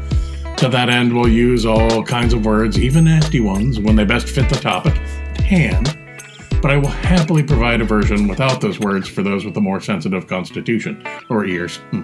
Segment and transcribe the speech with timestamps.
[0.59, 4.29] To that end, we'll use all kinds of words, even nasty ones, when they best
[4.29, 5.01] fit the topic
[5.47, 5.97] hand
[6.63, 9.81] but I will happily provide a version without those words for those with a more
[9.81, 11.77] sensitive constitution or ears.
[11.91, 12.03] Hmm.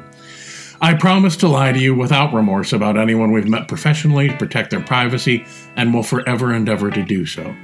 [0.81, 4.71] I promise to lie to you without remorse about anyone we've met professionally to protect
[4.71, 5.47] their privacy
[5.77, 7.55] and will forever endeavor to do so.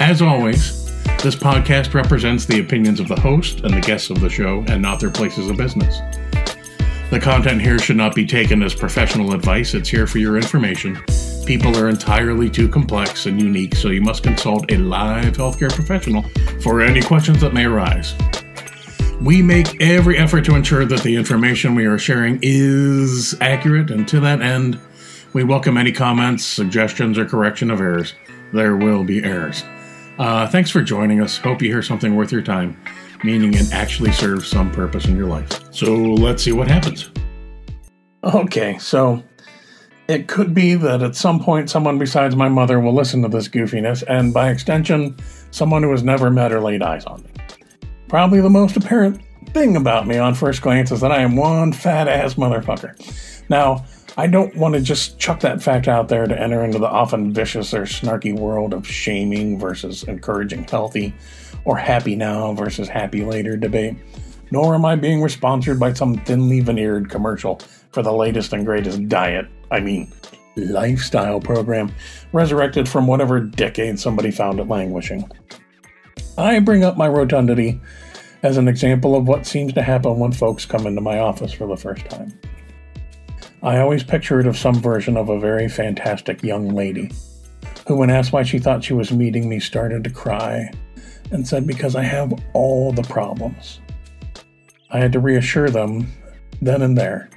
[0.00, 0.84] As always,
[1.22, 4.82] this podcast represents the opinions of the host and the guests of the show and
[4.82, 6.00] not their places of business.
[7.10, 11.00] The content here should not be taken as professional advice, it's here for your information
[11.46, 16.22] People are entirely too complex and unique, so you must consult a live healthcare professional
[16.62, 18.14] for any questions that may arise.
[19.20, 24.08] We make every effort to ensure that the information we are sharing is accurate, and
[24.08, 24.80] to that end,
[25.34, 28.14] we welcome any comments, suggestions, or correction of errors.
[28.54, 29.64] There will be errors.
[30.18, 31.36] Uh, thanks for joining us.
[31.36, 32.80] Hope you hear something worth your time,
[33.22, 35.72] meaning it actually serves some purpose in your life.
[35.74, 37.10] So let's see what happens.
[38.24, 39.22] Okay, so
[40.08, 43.48] it could be that at some point someone besides my mother will listen to this
[43.48, 45.16] goofiness, and by extension,
[45.50, 47.30] someone who has never met or laid eyes on me.
[48.08, 49.20] Probably the most apparent
[49.52, 52.94] thing about me on first glance is that I am one fat ass motherfucker.
[53.48, 53.84] Now,
[54.16, 57.32] I don't want to just chuck that fact out there to enter into the often
[57.32, 61.14] vicious or snarky world of shaming versus encouraging healthy
[61.64, 63.96] or happy now versus happy later debate.
[64.50, 67.60] Nor am I being sponsored by some thinly veneered commercial
[67.94, 70.12] for the latest and greatest diet I mean,
[70.56, 71.92] lifestyle program,
[72.32, 75.28] resurrected from whatever decade somebody found it languishing.
[76.38, 77.80] I bring up my rotundity
[78.42, 81.66] as an example of what seems to happen when folks come into my office for
[81.66, 82.38] the first time.
[83.62, 87.10] I always picture it of some version of a very fantastic young lady
[87.88, 90.70] who, when asked why she thought she was meeting me, started to cry
[91.32, 93.80] and said, Because I have all the problems.
[94.90, 96.12] I had to reassure them
[96.60, 97.28] then and there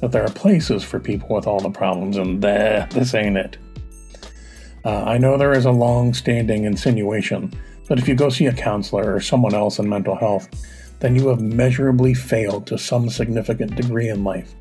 [0.00, 3.58] that there are places for people with all the problems, and this ain't it.
[4.84, 7.52] Uh, I know there is a long standing insinuation
[7.88, 10.48] that if you go see a counselor or someone else in mental health,
[11.00, 14.54] then you have measurably failed to some significant degree in life.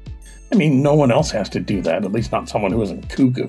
[0.52, 3.10] I mean, no one else has to do that, at least not someone who isn't
[3.10, 3.48] cuckoo.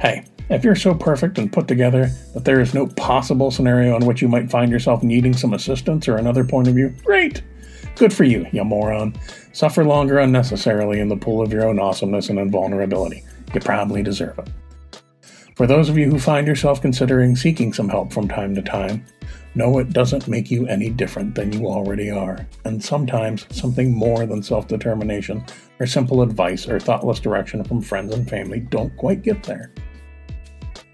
[0.00, 4.06] Hey, if you're so perfect and put together that there is no possible scenario in
[4.06, 7.42] which you might find yourself needing some assistance or another point of view, great!
[7.96, 9.14] Good for you, you moron.
[9.52, 13.24] Suffer longer unnecessarily in the pool of your own awesomeness and invulnerability.
[13.54, 14.50] You probably deserve it.
[15.56, 19.06] For those of you who find yourself considering seeking some help from time to time,
[19.54, 24.26] know it doesn't make you any different than you already are, and sometimes something more
[24.26, 25.42] than self determination
[25.80, 29.72] or simple advice or thoughtless direction from friends and family don't quite get there.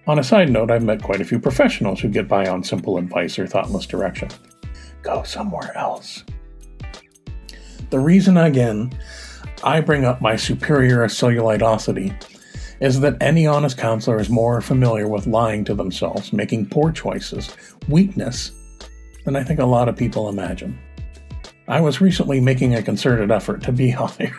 [0.07, 2.97] On a side note, I've met quite a few professionals who get by on simple
[2.97, 4.29] advice or thoughtless direction.
[5.03, 6.23] Go somewhere else.
[7.93, 8.91] The reason, again,
[9.63, 12.15] I bring up my superior cellulitosity
[12.81, 17.55] is that any honest counselor is more familiar with lying to themselves, making poor choices,
[17.91, 18.53] weakness,
[19.27, 20.79] than I think a lot of people imagine.
[21.69, 24.39] I was recently making a concerted effort to be healthier.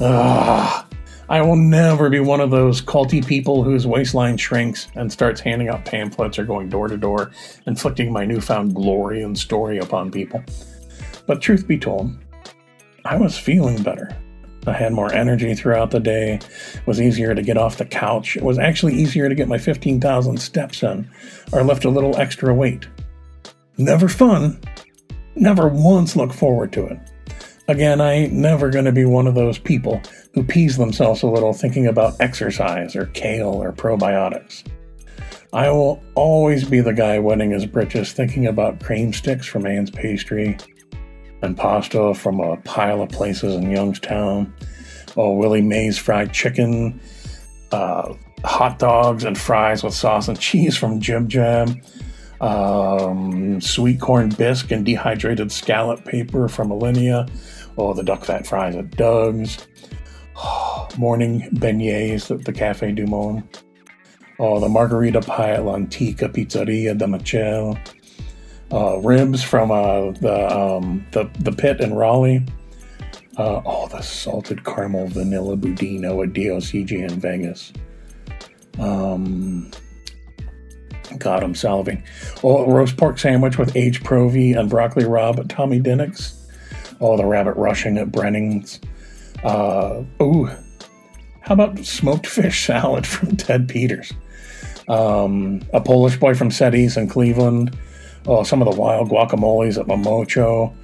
[0.00, 0.92] Ugh.
[1.28, 5.68] I will never be one of those culty people whose waistline shrinks and starts handing
[5.68, 7.30] out pamphlets or going door to door,
[7.68, 10.42] inflicting my newfound glory and story upon people.
[11.28, 12.16] But truth be told,
[13.06, 14.10] I was feeling better.
[14.66, 16.34] I had more energy throughout the day.
[16.34, 18.36] It was easier to get off the couch.
[18.36, 21.08] It was actually easier to get my 15,000 steps in
[21.52, 22.88] or lift a little extra weight.
[23.78, 24.60] Never fun.
[25.36, 26.98] Never once look forward to it.
[27.68, 30.02] Again, I ain't never going to be one of those people
[30.34, 34.64] who pees themselves a little thinking about exercise or kale or probiotics.
[35.52, 39.92] I will always be the guy wetting his britches thinking about cream sticks from Ann's
[39.92, 40.56] Pastry
[41.46, 44.52] and pasta from a pile of places in Youngstown.
[45.16, 47.00] Oh, Willie Mae's fried chicken,
[47.72, 48.12] uh,
[48.44, 51.74] hot dogs and fries with sauce and cheese from Jib Jab,
[52.40, 57.30] um, sweet corn bisque and dehydrated scallop paper from Alinea,
[57.78, 59.66] oh, the duck fat fries at Doug's,
[60.98, 63.62] morning beignets at the Cafe Du Monde,
[64.38, 67.78] oh, the margarita pie at L'Antica Pizzeria da Michele,
[68.72, 72.44] uh, ribs from uh, the, um, the the pit in Raleigh.
[73.38, 77.72] Uh, oh, the salted caramel vanilla budino at DOCG in Vegas.
[78.78, 79.70] Um,
[81.18, 82.02] God, I'm salivating.
[82.42, 84.02] Oh, roast pork sandwich with H.
[84.02, 86.48] Provy and broccoli rabe at Tommy DiNic's.
[87.00, 88.80] Oh, the rabbit rushing at Brenning's.
[89.44, 90.46] Uh, ooh,
[91.40, 94.12] how about smoked fish salad from Ted Peters?
[94.88, 97.76] Um, a Polish boy from Seti's in Cleveland.
[98.28, 100.74] Oh, some of the wild guacamoles at Momocho.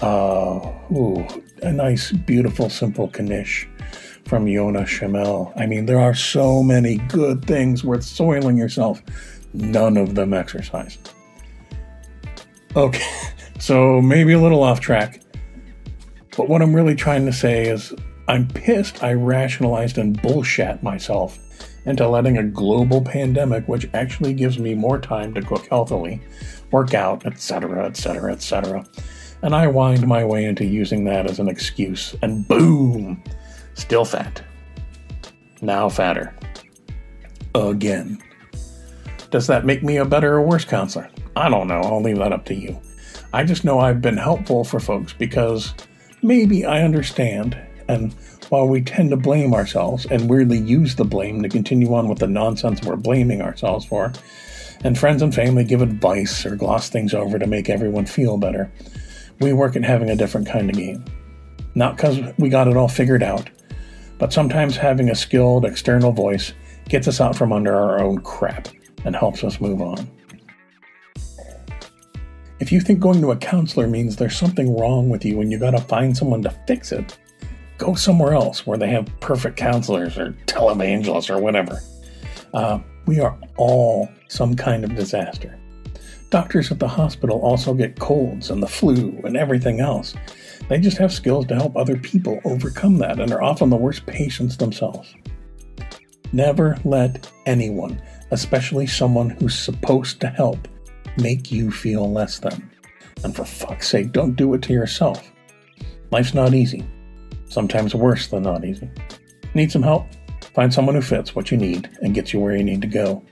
[0.00, 1.26] Uh, ooh,
[1.62, 3.68] a nice, beautiful, simple knish
[4.24, 5.52] from Yonah Schimmel.
[5.56, 9.02] I mean, there are so many good things worth soiling yourself.
[9.52, 10.96] None of them exercise.
[12.74, 13.04] Okay,
[13.58, 15.20] so maybe a little off track.
[16.36, 17.92] But what I'm really trying to say is
[18.28, 21.38] I'm pissed I rationalized and bullshat myself
[21.84, 26.20] into letting a global pandemic, which actually gives me more time to cook healthily,
[26.70, 28.84] work out, etc., etc., etc.,
[29.42, 33.22] and I wind my way into using that as an excuse, and boom,
[33.74, 34.42] still fat.
[35.60, 36.34] Now fatter.
[37.54, 38.22] Again.
[39.30, 41.08] Does that make me a better or worse counselor?
[41.36, 41.80] I don't know.
[41.80, 42.80] I'll leave that up to you.
[43.32, 45.74] I just know I've been helpful for folks because
[46.22, 47.56] maybe I understand,
[47.86, 48.14] and
[48.48, 52.18] while we tend to blame ourselves and weirdly use the blame to continue on with
[52.18, 54.12] the nonsense we're blaming ourselves for,
[54.84, 58.70] and friends and family give advice or gloss things over to make everyone feel better,
[59.40, 61.04] we work at having a different kind of game.
[61.74, 63.48] Not because we got it all figured out,
[64.18, 66.52] but sometimes having a skilled external voice
[66.88, 68.68] gets us out from under our own crap
[69.04, 70.08] and helps us move on.
[72.60, 75.58] If you think going to a counselor means there's something wrong with you and you
[75.58, 77.16] gotta find someone to fix it,
[77.76, 81.80] go somewhere else where they have perfect counselors or televangelists or whatever.
[82.52, 85.58] Uh, we are all some kind of disaster.
[86.30, 90.14] Doctors at the hospital also get colds and the flu and everything else.
[90.68, 94.04] They just have skills to help other people overcome that and are often the worst
[94.04, 95.14] patients themselves.
[96.32, 100.68] Never let anyone, especially someone who's supposed to help,
[101.16, 102.70] make you feel less than.
[103.24, 105.32] And for fuck's sake, don't do it to yourself.
[106.10, 106.84] Life's not easy.
[107.48, 108.90] Sometimes worse than not easy.
[109.54, 110.06] Need some help?
[110.54, 113.22] Find someone who fits what you need and gets you where you need to go.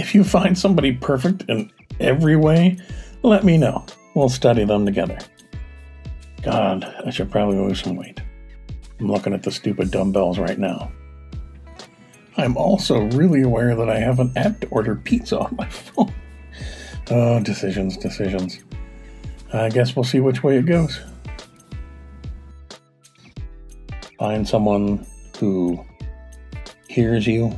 [0.10, 1.70] If you find somebody perfect in
[2.00, 2.78] every way,
[3.22, 3.84] let me know.
[4.14, 5.18] We'll study them together.
[6.42, 8.18] God, I should probably lose some weight.
[8.98, 10.90] I'm looking at the stupid dumbbells right now.
[12.38, 16.14] I'm also really aware that I have an app to order pizza on my phone.
[17.10, 18.64] Oh, decisions, decisions.
[19.52, 20.98] I guess we'll see which way it goes.
[24.18, 25.06] Find someone
[25.38, 25.84] who
[26.88, 27.52] hears you,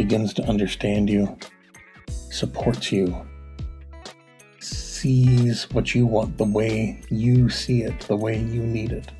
[0.00, 1.36] begins to understand you,
[2.30, 3.14] supports you,
[4.58, 9.12] sees what you want the way you see it, the way you need it,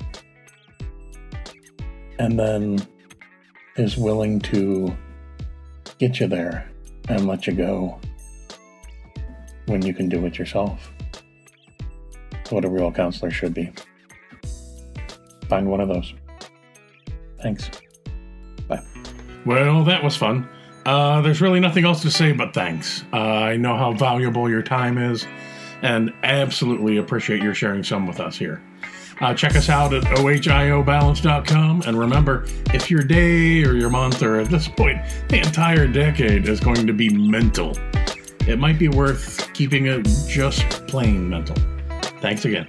[2.17, 2.79] and then
[3.75, 4.91] is willing to
[5.99, 6.67] get you there
[7.09, 7.99] and let you go
[9.67, 10.91] when you can do it yourself.
[12.49, 13.71] What a real counselor should be.
[15.47, 16.11] Find one of those.
[17.39, 17.69] Thanks.
[18.67, 18.81] Bye.
[19.45, 20.49] Well, that was fun.
[20.85, 23.03] Uh, there's really nothing else to say but thanks.
[23.13, 25.27] Uh, I know how valuable your time is
[25.81, 28.61] and absolutely appreciate your sharing some with us here.
[29.19, 31.83] Uh, check us out at ohiobalance.com.
[31.85, 34.99] And remember, if your day or your month or at this point,
[35.29, 37.77] the entire decade is going to be mental,
[38.47, 41.55] it might be worth keeping it just plain mental.
[42.19, 42.65] Thanks again.